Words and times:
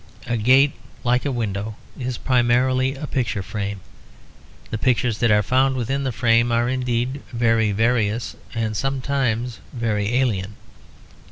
A 0.25 0.35
gate, 0.35 0.73
like 1.03 1.25
a 1.25 1.31
window, 1.31 1.75
is 1.95 2.17
primarily 2.17 2.95
a 2.95 3.05
picture 3.05 3.43
frame. 3.43 3.81
The 4.71 4.79
pictures 4.79 5.19
that 5.19 5.29
are 5.29 5.43
found 5.43 5.75
within 5.75 6.05
the 6.05 6.11
frame 6.11 6.51
are 6.51 6.67
indeed 6.67 7.21
very 7.31 7.71
various 7.71 8.35
and 8.55 8.75
sometimes 8.75 9.59
very 9.71 10.15
alien. 10.15 10.55